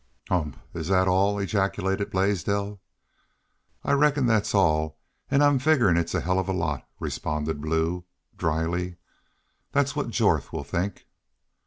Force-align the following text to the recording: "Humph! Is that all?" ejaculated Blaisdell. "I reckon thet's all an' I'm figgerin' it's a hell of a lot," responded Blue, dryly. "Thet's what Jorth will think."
"Humph! 0.29 0.57
Is 0.73 0.87
that 0.87 1.07
all?" 1.07 1.37
ejaculated 1.37 2.09
Blaisdell. 2.09 2.81
"I 3.83 3.91
reckon 3.91 4.25
thet's 4.25 4.55
all 4.55 4.97
an' 5.29 5.43
I'm 5.43 5.59
figgerin' 5.59 5.95
it's 5.95 6.15
a 6.15 6.21
hell 6.21 6.39
of 6.39 6.49
a 6.49 6.53
lot," 6.53 6.89
responded 6.99 7.61
Blue, 7.61 8.05
dryly. 8.35 8.95
"Thet's 9.73 9.95
what 9.95 10.09
Jorth 10.09 10.51
will 10.51 10.63
think." 10.63 11.05